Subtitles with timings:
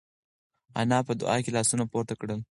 [0.79, 2.39] انا په دعا کې لاسونه پورته کړل.